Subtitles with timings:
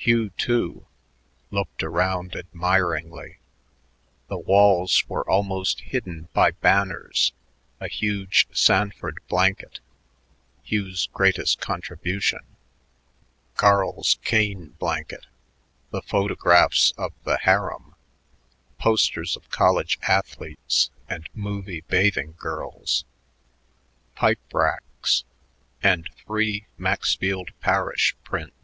[0.00, 0.86] Hugh, too,
[1.50, 3.38] looked around admiringly.
[4.28, 7.32] The walls were almost hidden by banners,
[7.80, 9.80] a huge Sanford blanket
[10.62, 12.38] Hugh's greatest contribution
[13.56, 15.26] Carl's Kane blanket,
[15.90, 17.96] the photographs of the "harem,"
[18.78, 23.04] posters of college athletes and movie bathing girls,
[24.14, 25.24] pipe racks,
[25.82, 28.54] and three Maxfield Parrish prints.